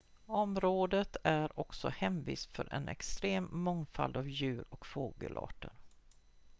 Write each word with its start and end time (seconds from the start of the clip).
området 0.25 1.17
är 1.23 1.59
också 1.59 1.87
hemvist 1.89 2.51
för 2.55 2.73
en 2.73 2.87
extrem 2.87 3.49
mångfald 3.51 4.17
av 4.17 4.29
djur- 4.29 4.65
och 4.69 4.85
fågelarter 4.85 5.73